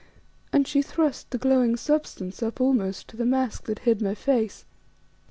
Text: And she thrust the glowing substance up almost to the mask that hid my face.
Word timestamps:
And 0.51 0.67
she 0.67 0.81
thrust 0.81 1.29
the 1.29 1.37
glowing 1.37 1.75
substance 1.75 2.41
up 2.41 2.59
almost 2.59 3.07
to 3.09 3.17
the 3.17 3.23
mask 3.23 3.65
that 3.65 3.77
hid 3.85 4.01
my 4.01 4.15
face. 4.15 4.65